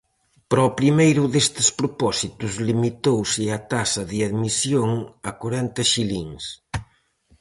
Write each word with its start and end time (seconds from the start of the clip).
Para 0.49 0.67
o 0.69 0.75
primeiro 0.79 1.23
destes 1.35 1.69
propósitos, 1.79 2.51
limitouse 2.67 3.43
a 3.57 3.59
taxa 3.73 4.03
de 4.11 4.17
admisión 4.27 4.89
a 5.29 5.31
corenta 5.41 5.81
xilins. 5.91 6.45